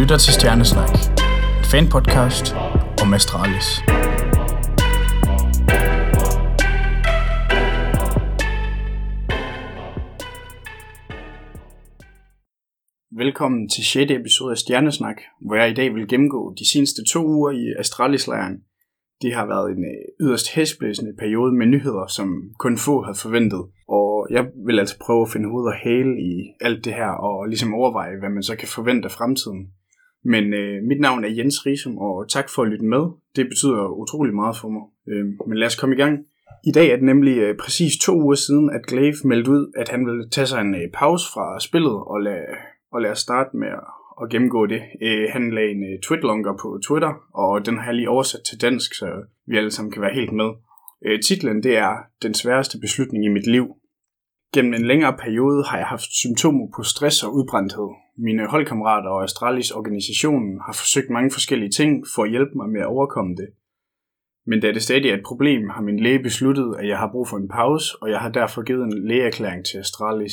[0.00, 0.94] lytter til Stjernesnak,
[1.58, 2.54] en fanpodcast
[3.02, 3.68] om Astralis.
[13.22, 14.10] Velkommen til 6.
[14.10, 15.16] episode af Stjernesnak,
[15.46, 18.56] hvor jeg i dag vil gennemgå de seneste to uger i Astralis-lejren.
[19.22, 23.62] Det har været en øh, yderst hæsblæsende periode med nyheder, som kun få havde forventet.
[23.88, 27.46] Og jeg vil altså prøve at finde hoved og hale i alt det her, og
[27.46, 29.62] ligesom overveje, hvad man så kan forvente af fremtiden.
[30.24, 33.04] Men øh, mit navn er Jens Risum, og tak for at lytte med.
[33.36, 34.82] Det betyder utrolig meget for mig.
[35.08, 36.18] Øh, men lad os komme i gang.
[36.64, 39.88] I dag er det nemlig øh, præcis to uger siden, at Glaive meldte ud, at
[39.88, 42.46] han ville tage sig en øh, pause fra spillet og lade,
[42.92, 43.86] og lade os starte med at,
[44.22, 44.80] at gennemgå det.
[45.02, 48.60] Øh, han lagde en øh, tweetlonger på Twitter, og den har jeg lige oversat til
[48.60, 49.06] dansk, så
[49.46, 50.50] vi alle sammen kan være helt med.
[51.06, 53.66] Øh, titlen det er Den sværeste beslutning i mit liv.
[54.54, 57.88] Gennem en længere periode har jeg haft symptomer på stress og udbrændthed.
[58.18, 62.80] Mine holdkammerater og Astralis organisationen har forsøgt mange forskellige ting for at hjælpe mig med
[62.80, 63.48] at overkomme det.
[64.46, 67.28] Men da det stadig er et problem, har min læge besluttet, at jeg har brug
[67.28, 70.32] for en pause, og jeg har derfor givet en lægeerklæring til Astralis.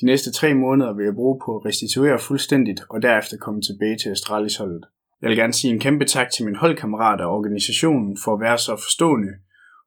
[0.00, 3.96] De næste tre måneder vil jeg bruge på at restituere fuldstændigt, og derefter komme tilbage
[3.96, 4.84] til Astralis-holdet.
[5.22, 8.58] Jeg vil gerne sige en kæmpe tak til mine holdkammerater og organisationen for at være
[8.58, 9.32] så forstående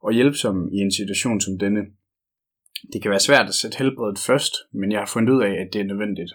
[0.02, 1.80] og hjælpsomme i en situation som denne.
[2.92, 5.68] Det kan være svært at sætte helbredet først, men jeg har fundet ud af, at
[5.72, 6.32] det er nødvendigt.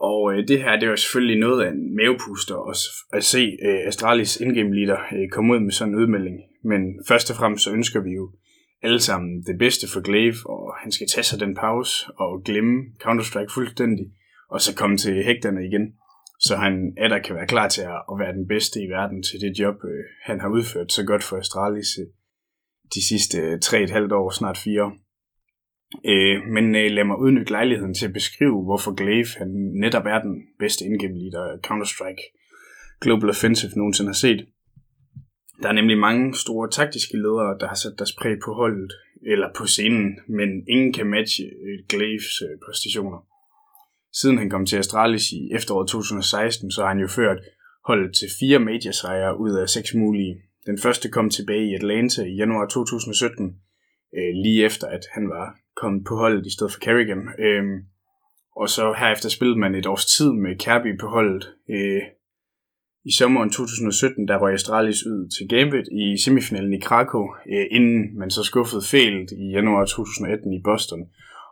[0.00, 3.80] Og øh, det her, det var selvfølgelig noget af en mavepuster også, at se øh,
[3.86, 6.36] Astralis indgame leader øh, komme ud med sådan en udmelding.
[6.64, 8.30] Men først og fremmest så ønsker vi jo
[8.82, 12.82] alle sammen det bedste for Glaive, og han skal tage sig den pause og glemme
[13.04, 14.06] Counter-Strike fuldstændig,
[14.50, 15.94] og så komme til hægterne igen,
[16.38, 19.58] så han der kan være klar til at være den bedste i verden til det
[19.60, 22.06] job, øh, han har udført så godt for Astralis øh,
[22.94, 24.92] de sidste tre et halvt år, snart 4.
[26.04, 29.48] Øh, men øh, lad mig udnytte lejligheden til at beskrive, hvorfor Glaive han
[29.82, 32.24] netop er den bedste indgame leader Counter-Strike
[33.00, 34.46] Global Offensive nogensinde har set.
[35.62, 38.92] Der er nemlig mange store taktiske ledere, der har sat deres præg på holdet
[39.32, 43.26] eller på scenen, men ingen kan matche øh, Glaives øh, præstationer.
[44.12, 47.38] Siden han kom til Astralis i efteråret 2016, så har han jo ført
[47.84, 50.34] holdet til fire major sejre ud af seks mulige.
[50.66, 53.56] Den første kom tilbage i Atlanta i januar 2017,
[54.16, 57.28] øh, lige efter at han var kommet på holdet i stedet for Kerrigan.
[57.38, 57.64] Øh,
[58.56, 61.52] og så herefter spillede man et års tid med Kirby på holdet.
[61.70, 62.02] Øh,
[63.04, 68.18] I sommeren 2017, der røg Astralis ud til Gambit i semifinalen i Krakow, øh, inden
[68.18, 71.02] man så skuffede fælt i januar 2018 i Boston.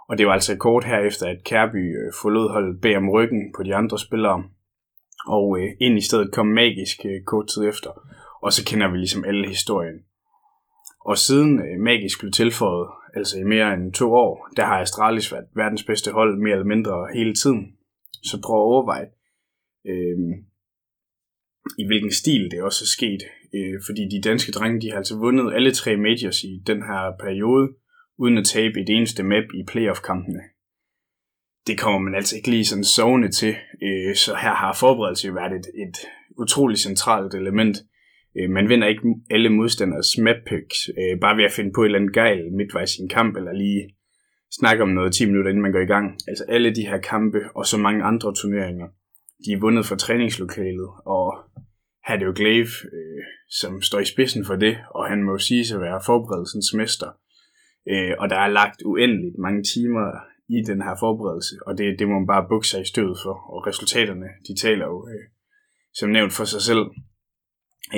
[0.08, 3.62] Og det var altså kort herefter, at Kirby øh, forlod holdet bag om ryggen på
[3.62, 4.44] de andre spillere,
[5.26, 7.90] og øh, ind i stedet kom Magisk øh, kort tid efter.
[8.44, 9.98] Og så kender vi ligesom alle historien.
[11.00, 15.32] Og siden øh, Magisk blev tilføjet, altså i mere end to år, der har Astralis
[15.32, 17.76] været verdens bedste hold mere eller mindre hele tiden.
[18.22, 19.06] Så prøv at overveje,
[19.86, 20.18] øh,
[21.78, 23.22] i hvilken stil det også er sket.
[23.54, 27.12] Øh, fordi de danske drenge, de har altså vundet alle tre majors i den her
[27.20, 27.68] periode,
[28.18, 30.42] uden at tabe et eneste map i playoff-kampene.
[31.66, 35.34] Det kommer man altså ikke lige sådan sovende til, øh, så her har forberedelse jo
[35.34, 35.96] været et, et
[36.38, 37.76] utroligt centralt element.
[38.38, 41.86] Øh, man vinder ikke alle modstanders map picks, øh, bare ved at finde på et
[41.86, 43.82] eller andet gejl midtvejs i en kamp, eller lige
[44.60, 46.06] snakke om noget 10 minutter, inden man går i gang.
[46.28, 48.88] Altså alle de her kampe, og så mange andre turneringer,
[49.44, 51.26] de er vundet fra træningslokalet, og
[52.06, 55.30] her er det jo Glaive, øh, som står i spidsen for det, og han må
[55.32, 57.10] jo sige at være forberedelsens mester.
[57.90, 60.06] Øh, og der er lagt uendeligt mange timer
[60.48, 63.36] i den her forberedelse, og det, det må man bare bukke sig i støvet for,
[63.52, 65.24] og resultaterne, de taler jo øh,
[65.94, 66.84] som nævnt for sig selv.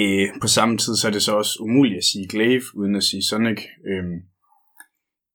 [0.01, 3.05] Øh, på samme tid, så er det så også umuligt at sige Glaive, uden at
[3.05, 3.61] sige Sonic.
[3.89, 4.05] Øh,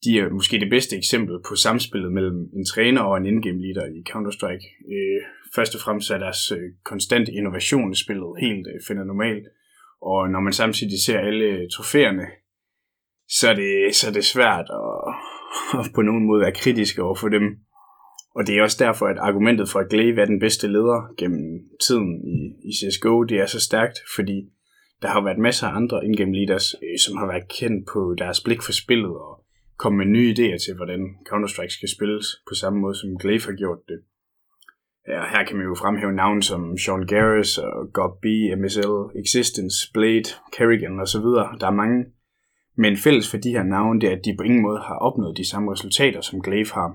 [0.04, 3.86] de er måske det bedste eksempel på samspillet mellem en træner og en in-game leader
[3.98, 4.68] i Counter-Strike.
[4.94, 5.22] Øh,
[5.56, 9.42] først og fremmest er deres øh, konstante innovation i spillet helt øh, fænomenal,
[10.02, 12.26] og når man samtidig ser alle trofæerne
[13.32, 15.14] så er det, så er det svært at,
[15.80, 17.44] at på nogen måde være kritisk over for dem.
[18.36, 21.70] Og det er også derfor, at argumentet for, at Glaive er den bedste leder gennem
[21.88, 22.38] tiden i,
[22.70, 24.50] i CSGO, det er så stærkt, fordi
[25.02, 28.42] der har været masser af andre in-game leaders, øh, som har været kendt på deres
[28.46, 29.46] blik for spillet og
[29.78, 33.58] kommet med nye idéer til, hvordan Counter-Strike skal spilles på samme måde, som Glaive har
[33.64, 34.00] gjort det.
[35.08, 38.26] Ja, her kan man jo fremhæve navne som Sean Garris og Gob B,
[38.62, 41.28] MSL, Existence, Blade, Kerrigan osv.
[41.62, 42.06] Der er mange,
[42.78, 45.38] men fælles for de her navne, det er, at de på ingen måde har opnået
[45.38, 46.90] de samme resultater, som Glaive har.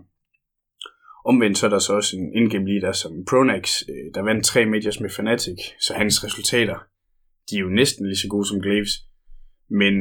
[1.25, 4.67] Omvendt så er der så også en indgame leader som Pronax, øh, der vandt tre
[4.67, 6.79] majors med Fnatic, så hans resultater,
[7.51, 8.95] de er jo næsten lige så gode som Glaives.
[9.71, 9.95] Men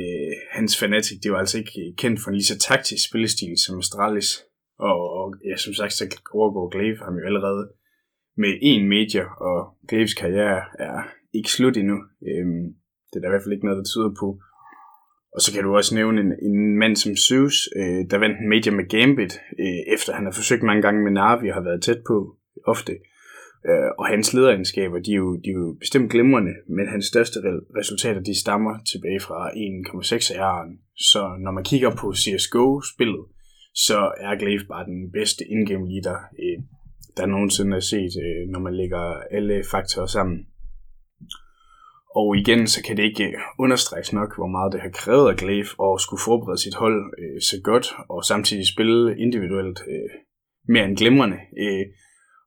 [0.00, 3.78] øh, hans Fnatic, det var altså ikke kendt for en lige så taktisk spillestil som
[3.78, 4.30] Astralis.
[4.78, 7.64] Og, og ja, som sagt, så overgår Glaive ham jo allerede
[8.42, 10.98] med én major, og Glaives karriere er
[11.34, 11.98] ikke slut endnu.
[12.28, 12.64] Øhm,
[13.08, 14.28] det er der i hvert fald ikke noget, der tyder på.
[15.34, 18.48] Og så kan du også nævne en, en mand som Zeus, øh, der vandt en
[18.48, 21.82] major med Gambit, øh, efter han har forsøgt mange gange med Navi og har været
[21.82, 22.36] tæt på
[22.66, 22.92] ofte.
[22.92, 23.15] Øh,
[23.68, 27.38] Øh, og hans lederegenskaber, de er, jo, de er jo bestemt glimrende, men hans største
[27.78, 30.70] resultater, de stammer tilbage fra 1,6 R'en.
[31.10, 33.24] Så når man kigger på CSGO-spillet,
[33.74, 36.58] så er Glaive bare den bedste in-game leader, øh,
[37.16, 39.04] der nogensinde er set, øh, når man lægger
[39.36, 40.38] alle faktorer sammen.
[42.20, 45.36] Og igen, så kan det ikke øh, understreges nok, hvor meget det har krævet af
[45.36, 50.10] Glaive at skulle forberede sit hold øh, så godt, og samtidig spille individuelt øh,
[50.68, 51.38] mere end glimrende.
[51.62, 51.84] Øh,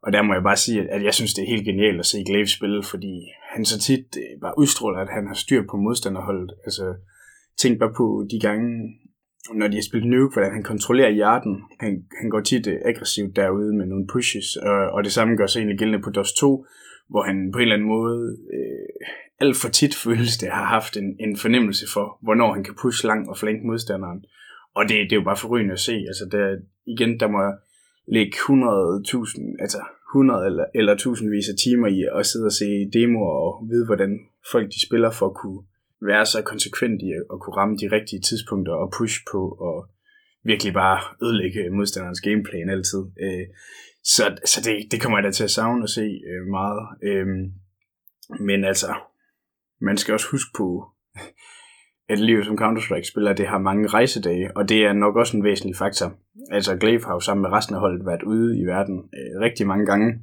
[0.04, 2.24] og der må jeg bare sige, at jeg synes, det er helt genialt at se
[2.28, 3.14] Glaive spille, fordi
[3.54, 6.52] han så tit øh, bare udstråler, at han har styr på modstanderholdet.
[6.66, 6.96] Altså,
[7.58, 8.70] tænk bare på de gange,
[9.54, 11.62] når de har spillet Nuke, hvordan han kontrollerer hjerten.
[11.80, 15.48] Han, han går tit øh, aggressivt derude med nogle pushes, og, og det samme gør
[15.48, 16.66] sig egentlig gældende på DOS 2,
[17.10, 19.08] hvor han på en eller anden måde øh,
[19.40, 23.08] alt for tit føles det har haft en, en fornemmelse for, hvornår han kan pushe
[23.08, 24.26] langt og flanke modstanderen.
[24.76, 25.94] Og det, det er jo bare forrygende at se.
[25.94, 26.58] Altså der,
[26.88, 27.40] igen, der må
[28.16, 33.34] lægge 100.000, altså 100 eller, eller tusindvis af timer i at sidde og se demoer
[33.46, 34.20] og vide, hvordan
[34.52, 35.64] folk de spiller for at kunne
[36.02, 39.90] være så konsekvent i at kunne ramme de rigtige tidspunkter og push på og
[40.44, 43.02] virkelig bare ødelægge modstanderens gameplan altid.
[43.24, 43.46] Øh,
[44.04, 46.82] så så det, det kommer jeg da til at savne at se øh, meget.
[47.04, 47.28] Øh,
[48.40, 48.94] men altså,
[49.82, 50.68] man skal også huske på,
[52.10, 55.76] at livet som Counter-Strike-spiller, det har mange rejsedage, og det er nok også en væsentlig
[55.76, 56.14] faktor.
[56.52, 59.68] Altså Glaive har jo sammen med resten af holdet været ude i verden øh, rigtig
[59.68, 60.14] mange gange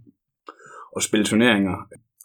[0.96, 1.76] og spille turneringer,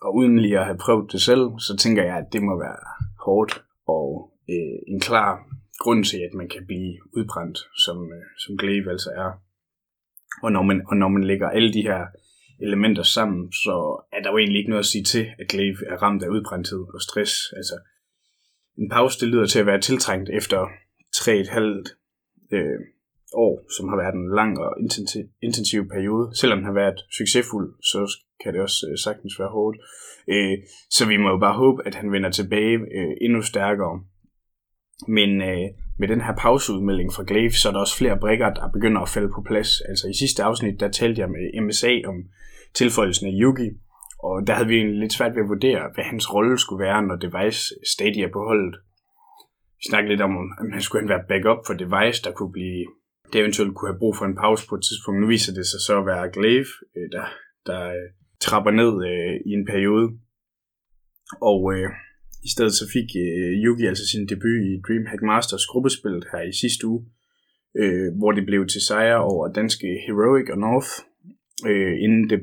[0.01, 2.79] og uden lige at have prøvet det selv, så tænker jeg, at det må være
[3.25, 5.29] hårdt og øh, en klar
[5.79, 9.31] grund til, at man kan blive udbrændt, som, øh, som Glaive altså er.
[10.43, 12.05] Og når, man, og når man lægger alle de her
[12.61, 13.75] elementer sammen, så
[14.13, 16.83] er der jo egentlig ikke noget at sige til, at Glaive er ramt af udbrændthed
[16.93, 17.33] og stress.
[17.57, 17.75] Altså,
[18.77, 20.67] en pause, det lyder til at være tiltrængt efter
[21.15, 22.79] 3,5 øh,
[23.33, 26.35] år, som har været en lang og intensiv, intensiv periode.
[26.35, 29.77] Selvom den har været succesfuld, så kan det også øh, sagtens være hårdt.
[30.27, 30.57] Øh,
[30.89, 34.03] så vi må jo bare håbe, at han vender tilbage øh, endnu stærkere.
[35.07, 35.67] Men øh,
[35.99, 39.09] med den her pauseudmelding fra Glaive, så er der også flere brikker, der begynder at
[39.09, 39.81] falde på plads.
[39.81, 42.15] Altså i sidste afsnit, der talte jeg med MSA om
[42.73, 43.69] tilføjelsen af Yugi,
[44.23, 47.01] og der havde vi egentlig lidt svært ved at vurdere, hvad hans rolle skulle være,
[47.03, 47.61] når Device
[47.93, 48.75] stadig er på holdet.
[49.77, 52.85] Vi snakkede lidt om, om han skulle være backup for Device, der kunne blive
[53.33, 55.21] det eventuelt kunne have brug for en pause på et tidspunkt.
[55.21, 57.25] Nu viser det sig så at være Glaive, øh, der,
[57.69, 58.07] der øh,
[58.45, 60.07] trapper ned øh, i en periode.
[61.49, 61.89] Og øh,
[62.47, 66.53] i stedet så fik øh, Yugi altså sin debut i DreamHack Masters gruppespillet her i
[66.63, 67.01] sidste uge,
[67.81, 70.91] øh, hvor det blev til sejr over danske Heroic og North,
[71.69, 72.39] øh, inden det,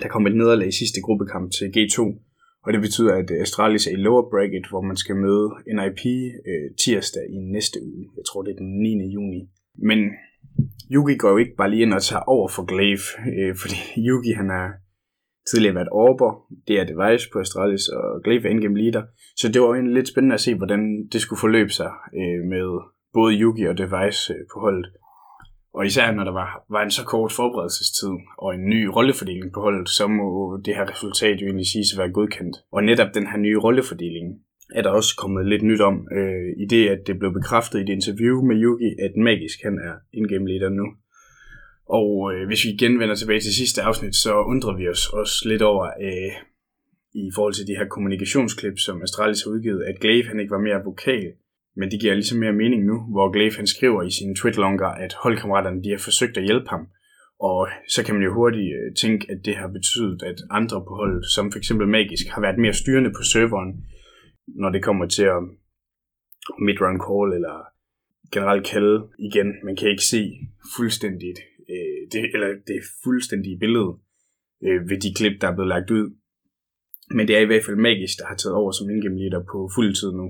[0.00, 1.98] der kom et nederlag i sidste gruppekamp til G2.
[2.64, 6.02] Og det betyder, at øh, Astralis er i lower bracket, hvor man skal møde NIP
[6.50, 8.04] øh, tirsdag i næste uge.
[8.16, 9.12] Jeg tror, det er den 9.
[9.16, 9.40] juni.
[9.88, 9.98] Men
[10.94, 13.78] Yugi går jo ikke bare lige ind og tager over for Glaive, øh, fordi
[14.08, 14.66] Yugi han er
[15.50, 16.32] tidligere været Orber,
[16.68, 19.02] det er Device på Astralis, og Glaive er endgame leader.
[19.40, 21.90] Så det var jo egentlig lidt spændende at se, hvordan det skulle forløbe sig
[22.20, 22.66] øh, med
[23.16, 24.86] både Yugi og Device øh, på holdet.
[25.74, 29.60] Og især når der var, var en så kort forberedelsestid og en ny rollefordeling på
[29.60, 32.56] holdet, så må det her resultat jo egentlig siges at være godkendt.
[32.72, 34.26] Og netop den her nye rollefordeling
[34.74, 37.82] er der også kommet lidt nyt om, øh, i det at det blev bekræftet i
[37.82, 40.86] et interview med Yuki, at Magisk han er in-game leader nu.
[41.88, 45.48] Og øh, hvis vi igen vender tilbage til sidste afsnit, så undrer vi os også
[45.48, 46.32] lidt over, øh,
[47.14, 50.66] i forhold til de her kommunikationsklip, som Astralis har udgivet, at Glaive han ikke var
[50.68, 51.32] mere vokal.
[51.76, 55.12] Men det giver ligesom mere mening nu, hvor Glaive han skriver i sin twitlonger, at
[55.22, 56.86] holdkammeraterne de har forsøgt at hjælpe ham.
[57.40, 60.94] Og så kan man jo hurtigt øh, tænke, at det har betydet, at andre på
[60.94, 61.72] holdet, som f.eks.
[61.74, 63.84] Magisk, har været mere styrende på serveren,
[64.46, 65.42] når det kommer til at
[66.66, 67.56] midrun call eller
[68.32, 69.48] generelt kalde igen.
[69.64, 70.22] Man kan ikke se
[70.76, 71.38] fuldstændigt
[71.70, 73.90] øh, det, eller det fuldstændige billede
[74.66, 76.06] øh, ved de klip, der er blevet lagt ud.
[77.10, 79.70] Men det er i hvert fald magisk, der har taget over som indgame leader på
[79.74, 80.26] fuld tid nu.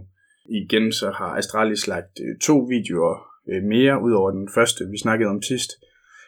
[0.48, 4.98] Igen så har Astralis lagt øh, to videoer øh, mere, ud over den første, vi
[4.98, 5.70] snakkede om sidst,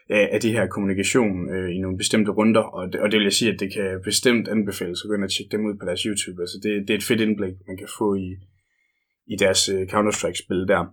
[0.08, 3.24] af, af det her kommunikation øh, i nogle bestemte runder, og det, og det vil
[3.24, 5.86] jeg sige, at det kan bestemt anbefales at gå ind og tjekke dem ud på
[5.86, 6.42] deres YouTube.
[6.42, 8.28] Altså det, det er et fedt indblik, man kan få i,
[9.26, 10.84] i deres øh, Counter-Strike-spil der.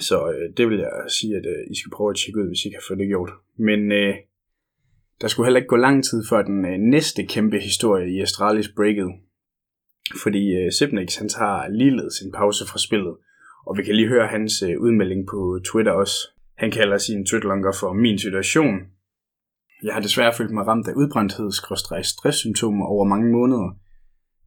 [0.00, 0.90] Så øh, det vil jeg
[1.20, 3.30] sige, at øh, I skal prøve at tjekke ud, hvis I kan få det gjort.
[3.58, 4.14] Men øh,
[5.20, 8.68] der skulle heller ikke gå lang tid før den øh, næste kæmpe historie i Astralis
[8.76, 9.10] breaket.
[10.22, 13.16] Fordi øh, Sipnix, han tager ligeledes en pause fra spillet.
[13.66, 16.16] Og vi kan lige høre hans øh, udmelding på Twitter også.
[16.58, 18.74] Han kalder sin twitlonger for min situation.
[19.82, 21.50] Jeg har desværre følt mig ramt af udbrændthed
[22.02, 23.70] stresssymptomer over mange måneder.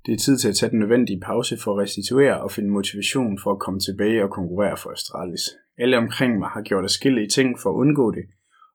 [0.05, 3.39] Det er tid til at tage den nødvendige pause for at restituere og finde motivation
[3.43, 5.45] for at komme tilbage og konkurrere for Astralis.
[5.77, 8.23] Alle omkring mig har gjort forskellige ting for at undgå det,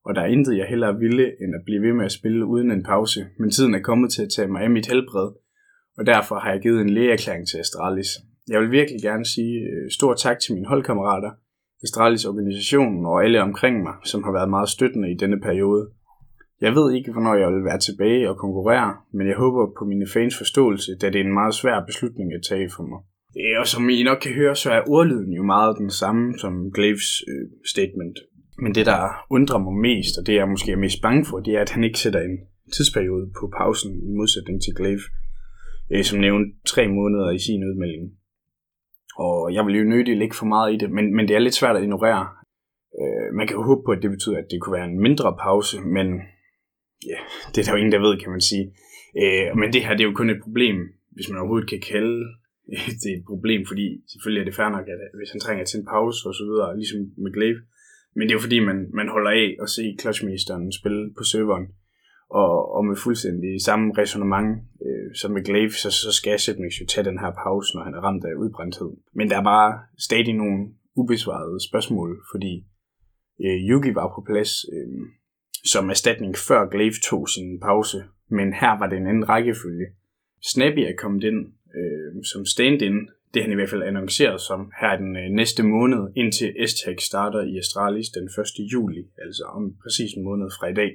[0.04, 2.70] og der er intet jeg hellere ville end at blive ved med at spille uden
[2.70, 5.30] en pause, men tiden er kommet til at tage mig af mit helbred,
[5.99, 8.11] og derfor har jeg givet en lægeerklæring til Astralis.
[8.49, 11.30] Jeg vil virkelig gerne sige øh, stor tak til mine holdkammerater,
[11.82, 15.88] Astralis organisationen og alle omkring mig, som har været meget støttende i denne periode.
[16.61, 20.06] Jeg ved ikke, hvornår jeg vil være tilbage og konkurrere, men jeg håber på mine
[20.14, 23.00] fans forståelse, da det er en meget svær beslutning at tage for mig.
[23.61, 27.08] Og som I nok kan høre, så er ordlyden jo meget den samme som Glaves
[27.28, 28.18] øh, statement.
[28.58, 31.54] Men det, der undrer mig mest, og det jeg måske er mest bange for, det
[31.54, 32.38] er, at han ikke sætter en
[32.75, 35.06] tidsperiode på pausen i modsætning til Glaive,
[35.92, 38.04] øh, som nævnte tre måneder i sin udmelding.
[39.18, 41.54] Og jeg vil jo nødig lægge for meget i det, men, men det er lidt
[41.54, 42.25] svært at ignorere.
[43.00, 45.37] Øh, man kan jo håbe på, at det betyder, at det kunne være en mindre
[45.46, 46.06] pause, men
[47.11, 47.18] ja,
[47.52, 48.66] det er der jo ingen, der ved, kan man sige.
[49.22, 50.76] Øh, men det her, det er jo kun et problem,
[51.14, 52.18] hvis man overhovedet kan kalde
[53.02, 55.78] det er et problem, fordi selvfølgelig er det fair nok, at hvis han trænger til
[55.78, 57.61] en pause og så videre, ligesom med Glaive,
[58.16, 61.66] men det er jo fordi, man, man holder af at se clutchministeren spille på serveren,
[62.40, 64.46] og, og med fuldstændig samme resonemang
[64.86, 67.94] øh, som med Glaive, så, så skal Setmix jo tage den her pause, når han
[67.94, 68.90] er ramt af udbrændthed.
[69.14, 70.58] Men der er bare stadig nogle
[70.96, 72.54] ubesvarede spørgsmål, fordi
[73.44, 75.02] øh, Yugi var på plads øh,
[75.72, 77.98] som erstatning før Glaive tog sin pause,
[78.30, 79.86] men her var det en anden rækkefølge.
[80.52, 81.40] Snappy er kommet ind
[81.78, 86.02] øh, som stand-in, det han i hvert fald annonceret som her den øh, næste måned,
[86.16, 88.72] indtil s starter i Astralis den 1.
[88.72, 90.92] juli, altså om præcis en måned fra i dag.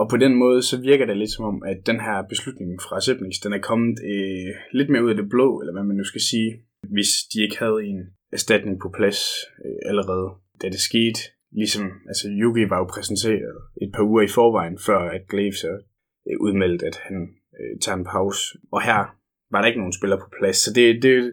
[0.00, 3.00] Og på den måde, så virker det lidt som om, at den her beslutning fra
[3.00, 6.04] Siblings, den er kommet øh, lidt mere ud af det blå, eller hvad man nu
[6.04, 6.50] skal sige,
[6.94, 8.00] hvis de ikke havde en
[8.32, 9.20] erstatning på plads
[9.64, 10.28] øh, allerede,
[10.62, 11.20] da det skete.
[11.60, 15.72] Ligesom, altså Yugi var jo præsenteret et par uger i forvejen, før at Glaive så
[16.28, 17.16] øh, udmeldte, at han
[17.58, 18.42] øh, tager en pause.
[18.72, 19.00] Og her
[19.52, 21.32] var der ikke nogen spiller på plads, så det, det,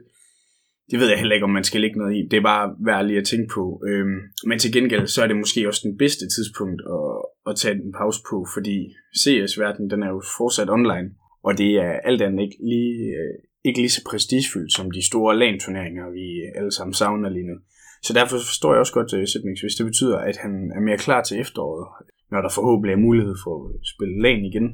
[0.91, 2.27] det ved jeg heller ikke, om man skal lægge noget i.
[2.31, 3.81] Det er bare værd lige at tænke på.
[3.89, 7.09] Øhm, men til gengæld, så er det måske også den bedste tidspunkt at,
[7.49, 8.77] at tage en pause på, fordi
[9.19, 11.09] CS-verdenen, den er jo fortsat online,
[11.43, 13.35] og det er alt andet ikke lige, øh,
[13.67, 16.25] ikke lige så prestigefyldt som de store LAN-turneringer, vi
[16.57, 17.57] alle sammen savner lige nu.
[18.03, 20.81] Så derfor forstår jeg også godt øh, uh, Sidmix, hvis det betyder, at han er
[20.87, 21.85] mere klar til efteråret,
[22.31, 24.67] når der forhåbentlig er mulighed for at spille LAN igen.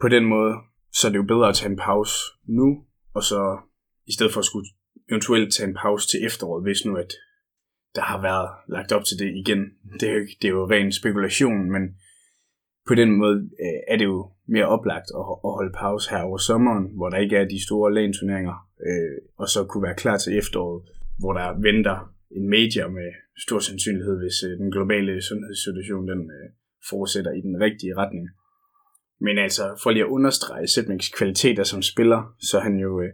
[0.00, 0.54] På den måde,
[0.98, 2.16] så er det jo bedre at tage en pause
[2.58, 2.66] nu,
[3.14, 3.40] og så
[4.06, 4.68] i stedet for at skulle
[5.12, 7.12] eventuelt tage en pause til efteråret, hvis nu at
[7.94, 9.62] der har været lagt op til det igen.
[10.00, 11.82] Det er jo, det er jo ren spekulation, men
[12.88, 16.38] på den måde øh, er det jo mere oplagt at, at holde pause her over
[16.38, 18.56] sommeren, hvor der ikke er de store lanturneringer,
[18.88, 20.82] øh, og så kunne være klar til efteråret,
[21.18, 21.96] hvor der venter
[22.36, 23.08] en major med
[23.46, 26.48] stor sandsynlighed, hvis øh, den globale sundhedssituation den øh,
[26.90, 28.28] fortsætter i den rigtige retning.
[29.20, 33.12] Men altså, for lige at understrege Sætmings kvaliteter som spiller, så er han jo øh,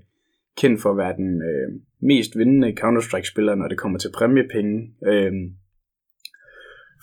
[0.61, 1.69] kendt for at være den øh,
[2.11, 4.77] mest vindende Counter-Strike-spiller, når det kommer til præmiepenge.
[5.11, 5.33] Øh,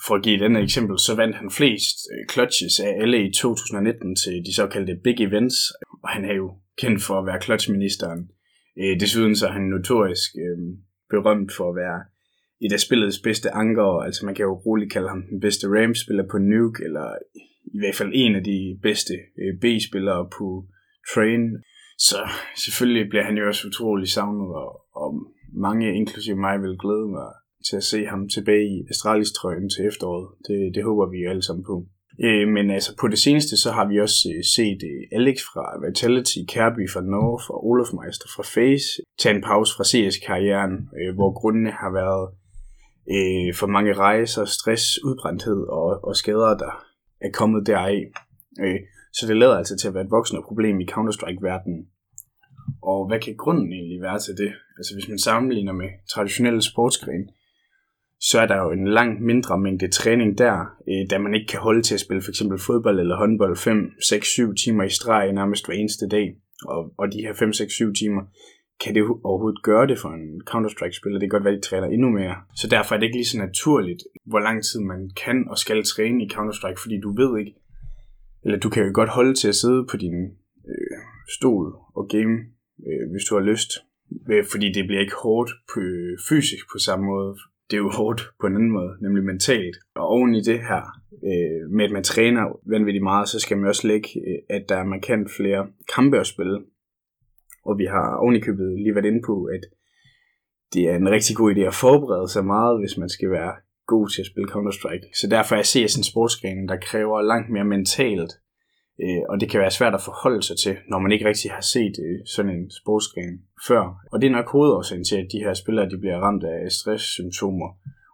[0.06, 3.32] for at give et andet eksempel, så vandt han flest øh, clutches af alle i
[3.32, 5.58] 2019 til de såkaldte big events,
[6.04, 6.48] og han er jo
[6.82, 8.22] kendt for at være clutchministeren.
[8.82, 10.58] Øh, desuden så er han notorisk øh,
[11.10, 12.00] berømt for at være
[12.62, 16.26] et af spillets bedste anker, altså man kan jo roligt kalde ham den bedste Rams-spiller
[16.32, 17.08] på Nuke, eller
[17.66, 20.66] i hvert fald en af de bedste øh, B-spillere på
[21.14, 21.44] Train.
[21.98, 22.18] Så
[22.58, 25.10] selvfølgelig bliver han jo også utrolig savnet, og, og
[25.54, 27.30] mange, inklusive mig, vil glæde mig
[27.70, 30.28] til at se ham tilbage i Astralis trøjen til efteråret.
[30.48, 31.86] Det, det håber vi jo alle sammen på.
[32.24, 35.66] Øh, men altså på det seneste, så har vi også øh, set øh, Alex fra
[35.86, 38.88] Vitality, Kirby fra North og Olaf Meister fra Face
[39.20, 42.26] tage en pause fra CS-karrieren, øh, hvor grundene har været
[43.16, 46.74] øh, for mange rejser, stress, udbrændthed og, og skader, der
[47.22, 48.02] er kommet deraf.
[48.64, 48.80] Øh,
[49.18, 51.82] så det lader altså til at være et voksende problem i Counter-Strike-verdenen.
[52.84, 54.52] Og hvad kan grunden egentlig være til det?
[54.78, 57.28] Altså hvis man sammenligner med traditionelle sportsgrene,
[58.20, 60.56] så er der jo en langt mindre mængde træning der,
[60.90, 63.92] øh, da man ikke kan holde til at spille for eksempel fodbold eller håndbold 5,
[64.10, 66.28] 6, 7 timer i streg nærmest hver eneste dag.
[66.66, 68.22] Og, og de her 5, 6, 7 timer,
[68.82, 71.20] kan det overhovedet gøre det for en Counter-Strike-spiller?
[71.20, 72.36] Det kan godt være, at de træner endnu mere.
[72.56, 75.84] Så derfor er det ikke lige så naturligt, hvor lang tid man kan og skal
[75.84, 77.54] træne i Counter-Strike, fordi du ved ikke,
[78.46, 80.24] eller du kan jo godt holde til at sidde på din
[80.68, 80.98] øh,
[81.38, 82.36] stol og game,
[82.88, 83.72] øh, hvis du har lyst.
[84.32, 87.36] Øh, fordi det bliver ikke hårdt på, øh, fysisk på samme måde.
[87.70, 89.78] Det er jo hårdt på en anden måde, nemlig mentalt.
[89.96, 90.84] Og oven i det her,
[91.30, 94.78] øh, med at man træner vanvittigt meget, så skal man også lægge, øh, at der
[94.78, 96.60] er markant flere kampe at spille.
[97.66, 99.64] Og vi har ovenikøbet lige været inde på, at
[100.74, 103.54] det er en rigtig god idé at forberede sig meget, hvis man skal være
[103.88, 105.08] god til at spille Counter-Strike.
[105.20, 108.34] Så derfor er CS en sportsgren, der kræver langt mere mentalt,
[109.04, 111.66] øh, og det kan være svært at forholde sig til, når man ikke rigtig har
[111.74, 113.36] set øh, sådan en sportsgren
[113.68, 113.84] før.
[114.12, 117.70] Og det er nok hovedårsagen til, at de her spillere de bliver ramt af stresssymptomer,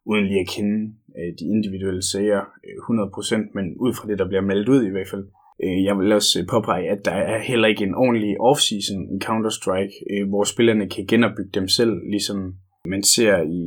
[0.05, 4.27] uden lige at kende øh, de individuelle sager øh, 100%, men ud fra det, der
[4.27, 5.25] bliver meldt ud i hvert fald.
[5.63, 9.17] Øh, jeg vil også øh, påpege, at der er heller ikke en ordentlig off-season i
[9.27, 13.63] Counter-Strike, øh, hvor spillerne kan genopbygge dem selv, ligesom man ser i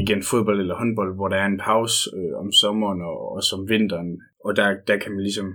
[0.00, 3.68] igen fodbold eller håndbold, hvor der er en pause øh, om sommeren og også om
[3.68, 5.48] vinteren, og der, der kan man ligesom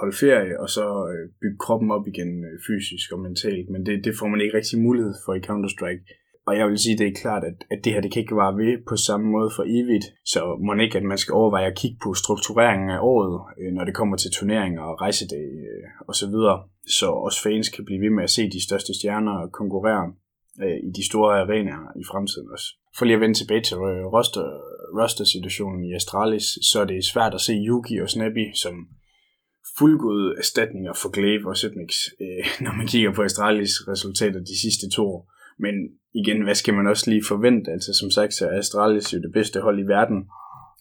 [0.00, 4.04] holde ferie og så øh, bygge kroppen op igen øh, fysisk og mentalt, men det,
[4.04, 6.04] det får man ikke rigtig mulighed for i Counter-Strike.
[6.48, 8.56] Og jeg vil sige, det er klart, at, at det her det kan ikke vare
[8.56, 11.98] ved på samme måde for evigt, så må ikke, at man skal overveje at kigge
[12.04, 16.54] på struktureringen af året, øh, når det kommer til turneringer og rejsedage øh, osv., så,
[16.98, 20.12] så også fans kan blive ved med at se de største stjerner konkurrere
[20.62, 22.68] øh, i de store arenaer i fremtiden også.
[22.96, 24.46] For lige at vende tilbage til øh, roster,
[24.98, 28.74] roster-situationen i Astralis, så er det svært at se Yuki og Snappy som
[29.78, 34.90] fuldgode erstatninger for Glaive og Setmix, øh, når man kigger på Astralis resultater de sidste
[34.96, 35.32] to år.
[35.58, 35.74] Men
[36.14, 37.70] igen, hvad skal man også lige forvente?
[37.70, 40.18] Altså som sagt, så er Astralis jo det bedste hold i verden,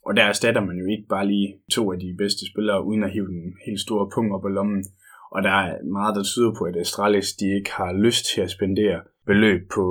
[0.05, 3.12] og der erstatter man jo ikke bare lige to af de bedste spillere, uden at
[3.12, 4.86] hive den helt store punkt op af lommen.
[5.32, 8.51] Og der er meget, der tyder på, at Astralis de ikke har lyst til at
[8.51, 9.86] spendere beløb på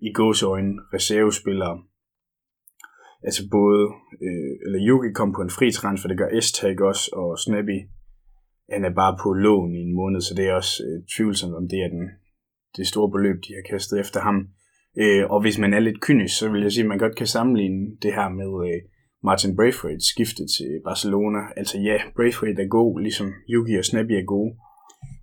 [0.00, 1.82] i gåsøjne reservespillere.
[3.22, 3.84] Altså både,
[4.26, 7.78] øh, eller Yuki kom på en fri transfer, det gør S-Tag også, og Snappy,
[8.74, 11.68] han er bare på lån i en måned, så det er også øh, tvivlsomt, om
[11.68, 12.04] det er den,
[12.76, 14.36] det store beløb, de har kastet efter ham.
[15.02, 17.26] Øh, og hvis man er lidt kynisk, så vil jeg sige, at man godt kan
[17.26, 18.80] sammenligne det her med øh,
[19.24, 21.38] Martin Braithwaite skiftet til Barcelona.
[21.56, 24.52] Altså ja, Braithwaite er god, ligesom Yugi og Snappy er gode.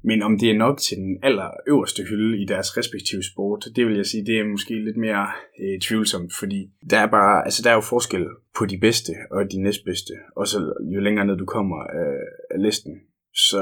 [0.09, 3.87] Men om det er nok til den aller øverste hylde i deres respektive sport, det
[3.87, 5.27] vil jeg sige, det er måske lidt mere
[5.61, 6.59] øh, tvivlsomt, fordi
[6.89, 8.25] der er bare, altså der er jo forskel
[8.57, 10.57] på de bedste og de næstbedste, og så
[10.93, 12.13] jo længere ned du kommer af,
[12.51, 12.93] af listen.
[13.33, 13.61] Så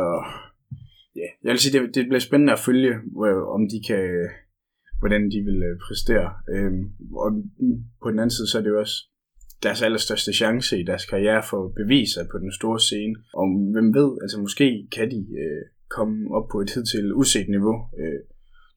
[1.15, 2.93] ja, jeg vil sige, det, det bliver spændende at følge,
[3.55, 4.03] om de kan,
[4.99, 6.29] hvordan de vil øh, præstere.
[6.53, 6.71] Øh,
[7.15, 7.31] og
[8.03, 8.97] på den anden side, så er det jo også
[9.63, 13.15] deres allerstørste chance i deres karriere for at bevise sig på den store scene.
[13.33, 15.63] Og hvem ved, altså måske kan de øh,
[15.97, 17.77] komme op på et hidtil uset niveau.
[17.99, 18.19] Øh,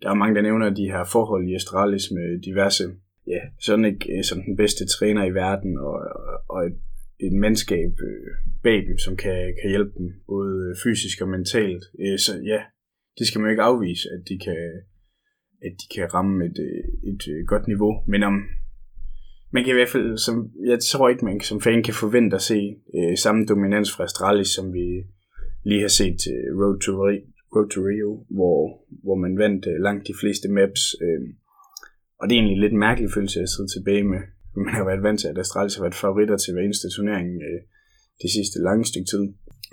[0.02, 2.84] der er mange, der nævner de her forhold i Astralis med diverse,
[3.26, 5.98] ja, sådan ikke øh, som den bedste træner i verden, og,
[6.48, 6.76] og et,
[7.20, 8.30] et mandskab øh,
[8.62, 11.84] bag dem, som kan, kan hjælpe dem, både øh, fysisk og mentalt.
[12.00, 12.60] Øh, så ja,
[13.18, 14.62] det skal man jo ikke afvise, at de kan,
[15.66, 17.92] at de kan ramme et, øh, et, godt niveau.
[18.06, 18.34] Men om
[19.50, 22.42] man kan i hvert fald, som, jeg tror ikke, man som fan kan forvente at
[22.42, 24.86] se øh, samme dominans fra Astralis, som vi
[25.68, 26.92] lige har set uh, Road, to
[27.54, 28.58] Road to Rio, hvor,
[29.04, 30.82] hvor man vandt uh, langt de fleste maps.
[31.04, 31.22] Uh,
[32.20, 34.20] og det er egentlig lidt mærkelig følelse at sidde tilbage med.
[34.66, 37.58] Man har været vant til, at Astralis har været favoritter til hver eneste turnering uh,
[38.22, 39.22] det sidste lange stykke tid.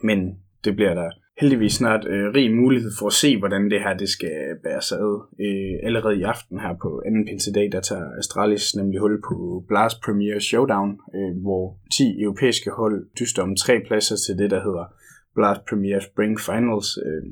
[0.10, 0.20] Men
[0.66, 1.10] det bliver der
[1.42, 4.98] heldigvis snart uh, rig mulighed for at se, hvordan det her det skal bære sig
[5.08, 5.16] ad.
[5.46, 9.98] Uh, allerede i aften her på anden pinsedag, der tager Astralis nemlig hul på Blast
[10.06, 11.64] Premier Showdown, uh, hvor
[11.98, 14.86] 10 europæiske hold dyster om tre pladser til det, der hedder
[15.36, 16.98] Blast Premier Spring Finals.
[17.06, 17.24] Øh,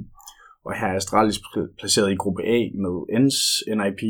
[0.65, 1.39] og her er Astralis
[1.79, 3.37] placeret i gruppe A med ENS,
[3.67, 4.01] NIP,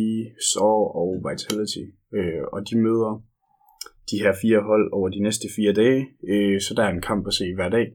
[0.50, 1.86] SAW og Vitality.
[2.14, 3.24] Øh, og de møder
[4.12, 7.28] de her fire hold over de næste fire dage, øh, så der er en kamp
[7.28, 7.88] at se hver dag.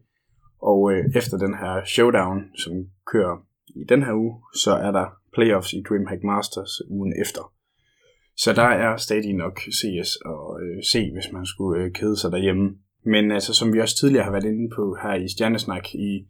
[0.63, 2.73] Og øh, efter den her showdown, som
[3.07, 7.53] kører i den her uge, så er der playoffs i DreamHack Masters ugen efter.
[8.37, 12.33] Så der er stadig nok CS at øh, se, hvis man skulle øh, kede sig
[12.33, 12.79] derhjemme.
[13.07, 16.27] Men altså, som vi også tidligere har været inde på her i Stjernesnak i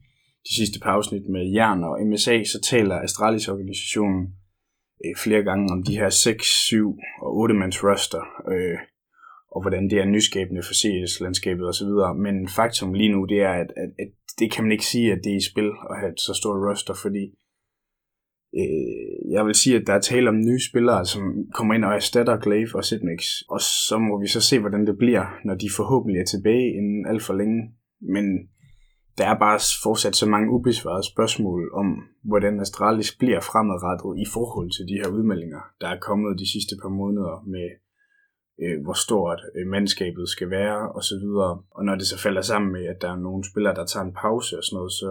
[0.46, 4.22] de sidste par afsnit med Jern og MSA, så taler Astralis organisationen
[5.04, 8.78] øh, flere gange om de her 6, 7 og 8 mands roster, øh,
[9.50, 11.92] og hvordan det er nyskabende for CS-landskabet osv.
[12.26, 15.20] Men faktum lige nu, det er, at, at, at det kan man ikke sige, at
[15.24, 17.24] det er i spil at have et så stort roster, fordi
[18.60, 21.22] øh, jeg vil sige, at der er tale om nye spillere, som
[21.54, 23.22] kommer ind og erstatter Glaive og Sidmix.
[23.48, 27.06] Og så må vi så se, hvordan det bliver, når de forhåbentlig er tilbage inden
[27.06, 27.60] alt for længe.
[28.14, 28.26] Men
[29.18, 31.88] der er bare fortsat så mange ubesvarede spørgsmål om,
[32.24, 36.74] hvordan Astralis bliver fremadrettet i forhold til de her udmeldinger, der er kommet de sidste
[36.82, 37.68] par måneder med,
[38.62, 41.26] øh, hvor stort øh, mandskabet skal være osv.
[41.48, 44.06] Og, og når det så falder sammen med, at der er nogle spillere, der tager
[44.06, 45.10] en pause og sådan noget, så,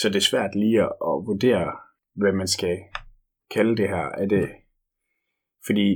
[0.00, 1.70] så det er svært lige at, at vurdere,
[2.20, 2.76] hvad man skal
[3.54, 4.06] kalde det her.
[4.22, 4.48] Er det,
[5.66, 5.88] fordi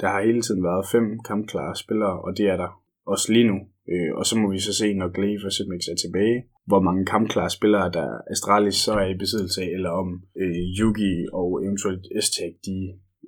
[0.00, 2.70] der har hele tiden været fem kampklare spillere, og det er der
[3.06, 3.58] også lige nu.
[3.92, 7.06] Øh, og så må vi så se, når Glaive og Sidmix er tilbage, hvor mange
[7.06, 10.08] kampklare spillere, der Astralis så er i besiddelse af, eller om
[10.42, 12.78] øh, Yugi og eventuelt Aztec, de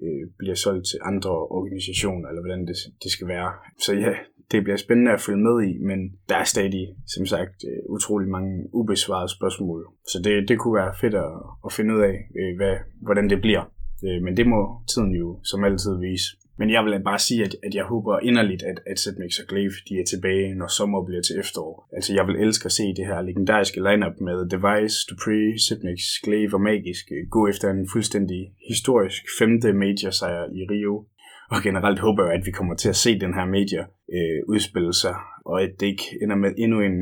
[0.05, 3.51] øh, bliver solgt til andre organisationer, eller hvordan det, det skal være.
[3.85, 4.15] Så ja,
[4.53, 8.29] det bliver spændende at følge med i, men der er stadig, som sagt, øh, utrolig
[8.29, 9.87] mange ubesvarede spørgsmål.
[10.13, 11.33] Så det, det kunne være fedt at,
[11.67, 13.65] at finde ud af, øh, hvad, hvordan det bliver.
[14.07, 14.61] Øh, men det må
[14.95, 16.29] tiden jo som altid vise.
[16.59, 19.79] Men jeg vil bare sige, at, at jeg håber inderligt, at, at Setmix og Glaive
[19.89, 21.89] de er tilbage, når sommer bliver til efterår.
[21.97, 26.55] Altså jeg vil elske at se det her legendariske lineup med Device, Dupree, Setmix, Glaive
[26.55, 31.07] og Magisk gå efter en fuldstændig historisk femte major sejr i Rio.
[31.51, 33.85] Og generelt håber jeg, at vi kommer til at se den her major
[34.17, 36.97] øh, udspille sig, og at det ikke ender med endnu en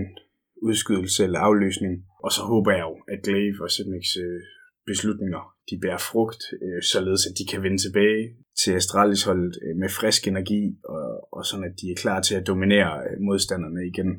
[0.63, 1.95] udskydelse eller afløsning.
[2.25, 4.41] Og så håber jeg jo, at Glaive og Setmix øh,
[4.87, 8.23] beslutninger de bærer frugt, øh, således at de kan vende tilbage
[8.61, 12.47] til Astralis-holdet øh, med frisk energi, og, og sådan at de er klar til at
[12.47, 14.11] dominere øh, modstanderne igen.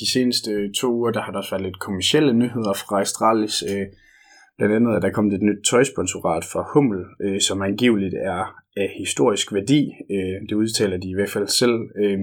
[0.00, 3.62] De seneste øh, to uger, der har der også været lidt kommersielle nyheder fra Astralis,
[3.62, 3.86] øh,
[4.58, 8.88] blandt andet at der kommet et nyt tøjsponsorat fra Hummel, øh, som angiveligt er af
[8.98, 9.92] historisk værdi.
[10.10, 11.78] Øh, det udtaler de i hvert fald selv.
[12.02, 12.18] Øh,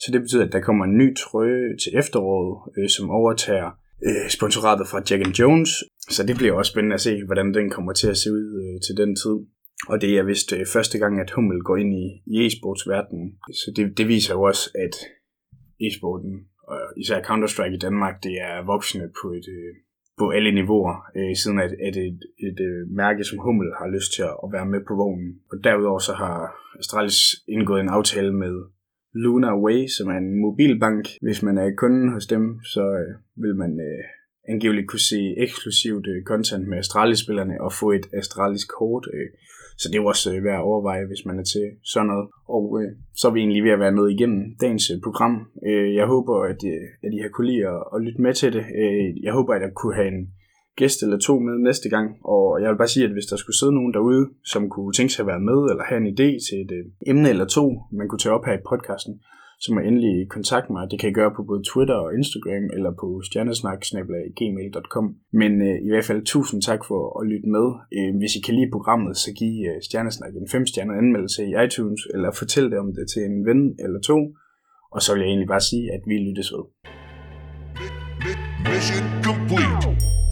[0.00, 3.70] så det betyder, at der kommer en ny trøje til efteråret, øh, som overtager
[4.06, 5.70] øh, sponsoratet fra Jack Jones,
[6.10, 8.80] så det bliver også spændende at se, hvordan den kommer til at se ud øh,
[8.86, 9.36] til den tid.
[9.88, 13.26] Og det er vist øh, første gang, at Hummel går ind i, i e-sportsverdenen.
[13.60, 14.94] Så det, det viser jo også, at
[15.86, 16.32] e-sporten,
[16.68, 19.74] og især Counter-Strike i Danmark, det er voksende på et, øh,
[20.18, 24.12] på alle niveauer, øh, siden at, at et, et, et mærke som Hummel har lyst
[24.14, 25.30] til at, at være med på vognen.
[25.50, 26.36] Og derudover så har
[26.78, 28.54] Astralis indgået en aftale med
[29.14, 31.04] Luna Way, som er en mobilbank.
[31.22, 34.04] Hvis man er kunde hos dem, så øh, vil man øh,
[34.48, 39.08] angiveligt kunne se eksklusivt øh, content med Astralis-spillerne og få et Astralis-kort.
[39.14, 39.28] Øh.
[39.78, 42.28] Så det er jo også øh, værd at overveje, hvis man er til sådan noget.
[42.48, 45.34] Og øh, så er vi egentlig ved at være nået igennem dagens øh, program.
[45.66, 48.52] Øh, jeg håber, at, øh, at I har kunne lide at, at lytte med til
[48.52, 48.64] det.
[48.80, 50.28] Øh, jeg håber, at jeg kunne have en
[50.76, 52.16] gæst eller to med næste gang.
[52.24, 55.12] Og jeg vil bare sige, at hvis der skulle sidde nogen derude, som kunne tænke
[55.12, 58.08] sig at være med, eller have en idé til et øh, emne eller to, man
[58.08, 59.14] kunne tage op her i podcasten,
[59.62, 60.90] så må endelig kontakte mig.
[60.90, 65.06] Det kan I gøre på både Twitter og Instagram, eller på stjernesnak.gmail.com.
[65.32, 67.66] Men øh, i hvert fald tusind tak for at lytte med.
[67.96, 72.00] Øh, hvis I kan lide programmet, så giv øh, Stjernesnak en 5-stjernet anmeldelse i iTunes,
[72.14, 74.18] eller fortæl det om det til en ven eller to.
[74.94, 76.64] Og så vil jeg egentlig bare sige, at vi lyttes ved.
[78.68, 80.23] Mission complete.